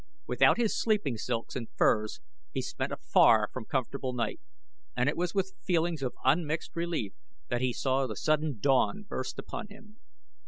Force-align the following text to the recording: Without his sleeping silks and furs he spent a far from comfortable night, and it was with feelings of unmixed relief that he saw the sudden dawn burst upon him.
Without 0.25 0.57
his 0.57 0.75
sleeping 0.81 1.15
silks 1.15 1.55
and 1.55 1.67
furs 1.75 2.21
he 2.51 2.59
spent 2.63 2.91
a 2.91 2.97
far 2.97 3.49
from 3.53 3.65
comfortable 3.65 4.13
night, 4.13 4.39
and 4.95 5.07
it 5.07 5.15
was 5.15 5.35
with 5.35 5.53
feelings 5.63 6.01
of 6.01 6.15
unmixed 6.25 6.75
relief 6.75 7.13
that 7.49 7.61
he 7.61 7.71
saw 7.71 8.07
the 8.07 8.15
sudden 8.15 8.57
dawn 8.59 9.03
burst 9.07 9.37
upon 9.37 9.67
him. 9.67 9.99